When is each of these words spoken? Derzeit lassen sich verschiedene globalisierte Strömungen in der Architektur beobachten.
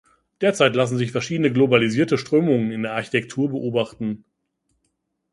Derzeit 0.41 0.75
lassen 0.75 0.97
sich 0.97 1.11
verschiedene 1.11 1.53
globalisierte 1.53 2.17
Strömungen 2.17 2.71
in 2.71 2.81
der 2.81 2.93
Architektur 2.93 3.51
beobachten. 3.51 4.25